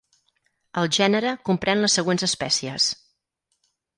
El 0.81 0.89
gènere 0.97 1.33
comprèn 1.49 1.83
les 1.85 1.99
següents 1.99 2.27
espècies. 2.31 2.87